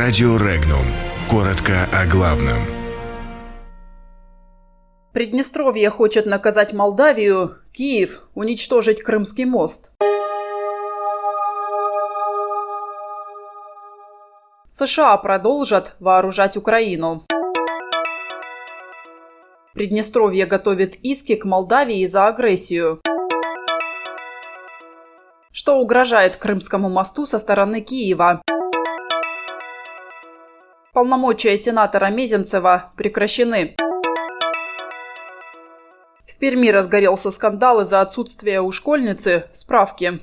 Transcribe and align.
Радио 0.00 0.36
Регнум. 0.36 0.84
Коротко 1.28 1.88
о 1.92 2.06
главном. 2.06 2.58
Приднестровье 5.12 5.90
хочет 5.90 6.24
наказать 6.24 6.72
Молдавию, 6.72 7.56
Киев– 7.72 8.22
уничтожить 8.36 9.02
Крымский 9.02 9.44
мост. 9.44 9.90
США 14.68 15.16
продолжат 15.16 15.96
вооружать 15.98 16.56
Украину. 16.56 17.24
Приднестровье 19.74 20.46
готовит 20.46 20.94
иски 21.02 21.34
к 21.34 21.44
Молдавии 21.44 22.06
за 22.06 22.28
агрессию. 22.28 23.00
Что 25.50 25.80
угрожает 25.80 26.36
Крымскому 26.36 26.88
мосту 26.88 27.26
со 27.26 27.40
стороны 27.40 27.80
Киева? 27.80 28.42
Полномочия 30.98 31.56
сенатора 31.56 32.06
Мезенцева 32.06 32.90
прекращены. 32.96 33.76
В 36.26 36.36
Перми 36.40 36.70
разгорелся 36.70 37.30
скандал 37.30 37.82
из-за 37.82 38.00
отсутствия 38.00 38.60
у 38.60 38.72
школьницы 38.72 39.44
справки. 39.54 40.18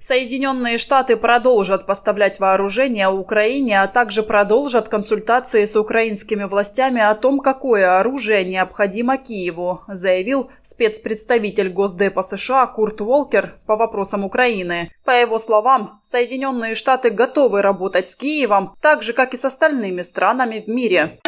Соединенные 0.00 0.78
Штаты 0.78 1.16
продолжат 1.16 1.86
поставлять 1.86 2.40
вооружение 2.40 3.08
Украине, 3.08 3.82
а 3.82 3.86
также 3.86 4.24
продолжат 4.24 4.88
консультации 4.88 5.64
с 5.64 5.76
украинскими 5.76 6.42
властями 6.42 7.00
о 7.00 7.14
том, 7.14 7.38
какое 7.38 8.00
оружие 8.00 8.44
необходимо 8.44 9.16
Киеву, 9.16 9.82
заявил 9.86 10.50
спецпредставитель 10.64 11.68
Госдепа 11.68 12.24
США 12.24 12.66
Курт 12.66 13.00
Волкер 13.00 13.60
по 13.64 13.76
вопросам 13.76 14.24
Украины. 14.24 14.90
По 15.04 15.12
его 15.12 15.38
словам, 15.38 16.00
Соединенные 16.02 16.74
Штаты 16.74 17.10
готовы 17.10 17.62
работать 17.62 18.10
с 18.10 18.16
Киевом, 18.16 18.74
так 18.80 19.04
же, 19.04 19.12
как 19.12 19.34
и 19.34 19.36
с 19.36 19.44
остальными 19.44 20.02
странами 20.02 20.64
в 20.66 20.68
мире. 20.68 21.20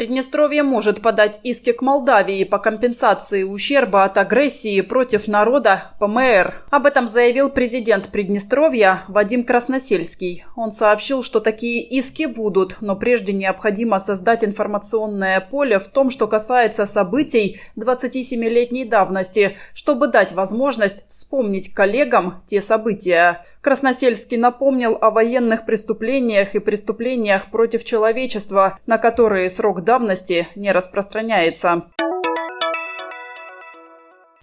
Приднестровье 0.00 0.62
может 0.62 1.02
подать 1.02 1.40
иски 1.42 1.72
к 1.72 1.82
Молдавии 1.82 2.44
по 2.44 2.58
компенсации 2.58 3.42
ущерба 3.42 4.04
от 4.04 4.16
агрессии 4.16 4.80
против 4.80 5.28
народа 5.28 5.92
ПМР. 6.00 6.64
Об 6.70 6.86
этом 6.86 7.06
заявил 7.06 7.50
президент 7.50 8.08
Приднестровья 8.08 9.02
Вадим 9.08 9.44
Красносельский. 9.44 10.46
Он 10.56 10.72
сообщил, 10.72 11.22
что 11.22 11.38
такие 11.38 11.82
иски 11.82 12.24
будут, 12.24 12.78
но 12.80 12.96
прежде 12.96 13.34
необходимо 13.34 14.00
создать 14.00 14.42
информационное 14.42 15.38
поле 15.38 15.78
в 15.78 15.88
том, 15.88 16.10
что 16.10 16.26
касается 16.26 16.86
событий 16.86 17.60
27-летней 17.78 18.86
давности, 18.86 19.58
чтобы 19.74 20.06
дать 20.06 20.32
возможность 20.32 21.04
вспомнить 21.10 21.74
коллегам 21.74 22.42
те 22.46 22.62
события. 22.62 23.44
Красносельский 23.60 24.38
напомнил 24.38 24.96
о 25.00 25.10
военных 25.10 25.66
преступлениях 25.66 26.54
и 26.54 26.60
преступлениях 26.60 27.50
против 27.50 27.84
человечества, 27.84 28.78
на 28.86 28.96
которые 28.96 29.50
срок 29.50 29.84
давности 29.84 30.48
не 30.54 30.72
распространяется. 30.72 31.84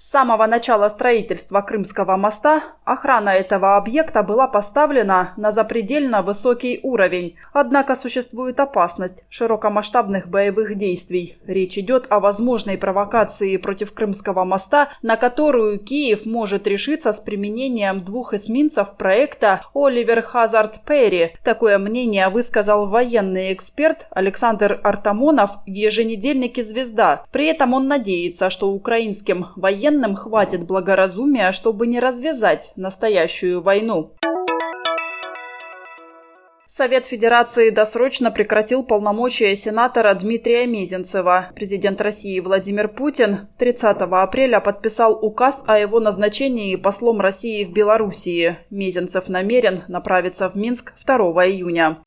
С 0.07 0.09
самого 0.09 0.47
начала 0.47 0.87
строительства 0.87 1.59
Крымского 1.59 2.15
моста 2.15 2.63
охрана 2.85 3.27
этого 3.27 3.75
объекта 3.75 4.23
была 4.23 4.47
поставлена 4.47 5.33
на 5.35 5.51
запредельно 5.51 6.21
высокий 6.21 6.79
уровень. 6.81 7.35
Однако 7.51 7.93
существует 7.93 8.57
опасность 8.61 9.25
широкомасштабных 9.27 10.29
боевых 10.29 10.75
действий. 10.77 11.37
Речь 11.45 11.77
идет 11.77 12.07
о 12.09 12.21
возможной 12.21 12.77
провокации 12.77 13.57
против 13.57 13.91
Крымского 13.91 14.45
моста, 14.45 14.87
на 15.01 15.17
которую 15.17 15.77
Киев 15.77 16.25
может 16.25 16.67
решиться 16.67 17.11
с 17.11 17.19
применением 17.19 18.01
двух 18.01 18.33
эсминцев 18.33 18.95
проекта 18.95 19.59
Оливер 19.75 20.21
Хазард 20.21 20.85
Перри. 20.85 21.33
Такое 21.43 21.77
мнение 21.79 22.29
высказал 22.29 22.87
военный 22.87 23.51
эксперт 23.51 24.07
Александр 24.11 24.79
Артамонов 24.85 25.51
в 25.65 25.69
еженедельнике 25.69 26.63
«Звезда». 26.63 27.25
При 27.33 27.47
этом 27.47 27.73
он 27.73 27.89
надеется, 27.89 28.49
что 28.49 28.71
украинским 28.71 29.47
военным 29.57 29.96
военным 29.97 30.15
хватит 30.15 30.65
благоразумия, 30.65 31.51
чтобы 31.51 31.87
не 31.87 31.99
развязать 31.99 32.71
настоящую 32.75 33.61
войну. 33.61 34.13
Совет 36.67 37.07
Федерации 37.07 37.71
досрочно 37.71 38.29
прекратил 38.29 38.83
полномочия 38.83 39.55
сенатора 39.55 40.13
Дмитрия 40.13 40.67
Мезенцева. 40.67 41.47
Президент 41.55 41.99
России 42.01 42.39
Владимир 42.39 42.87
Путин 42.87 43.47
30 43.57 43.97
апреля 44.01 44.59
подписал 44.59 45.17
указ 45.19 45.63
о 45.65 45.79
его 45.79 45.99
назначении 45.99 46.75
послом 46.75 47.19
России 47.19 47.65
в 47.65 47.71
Белоруссии. 47.73 48.57
Мезенцев 48.69 49.27
намерен 49.29 49.83
направиться 49.87 50.49
в 50.49 50.55
Минск 50.55 50.93
2 51.07 51.17
июня. 51.47 51.97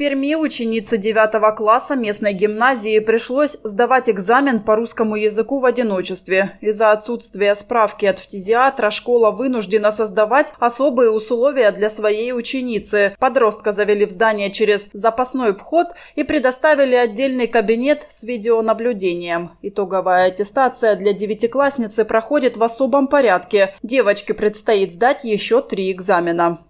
Перми 0.00 0.34
ученице 0.34 0.96
9 0.96 1.54
класса 1.54 1.94
местной 1.94 2.32
гимназии 2.32 3.00
пришлось 3.00 3.58
сдавать 3.64 4.08
экзамен 4.08 4.60
по 4.60 4.74
русскому 4.74 5.14
языку 5.14 5.58
в 5.58 5.66
одиночестве. 5.66 6.56
Из-за 6.62 6.92
отсутствия 6.92 7.54
справки 7.54 8.06
от 8.06 8.18
фтизиатра 8.18 8.90
школа 8.90 9.30
вынуждена 9.30 9.92
создавать 9.92 10.54
особые 10.58 11.10
условия 11.10 11.70
для 11.70 11.90
своей 11.90 12.32
ученицы. 12.32 13.14
Подростка 13.18 13.72
завели 13.72 14.06
в 14.06 14.10
здание 14.10 14.50
через 14.50 14.88
запасной 14.94 15.54
вход 15.54 15.88
и 16.14 16.24
предоставили 16.24 16.94
отдельный 16.94 17.46
кабинет 17.46 18.06
с 18.08 18.22
видеонаблюдением. 18.22 19.50
Итоговая 19.60 20.28
аттестация 20.28 20.96
для 20.96 21.12
девятиклассницы 21.12 22.06
проходит 22.06 22.56
в 22.56 22.64
особом 22.64 23.06
порядке. 23.06 23.74
Девочке 23.82 24.32
предстоит 24.32 24.94
сдать 24.94 25.24
еще 25.24 25.60
три 25.60 25.92
экзамена. 25.92 26.69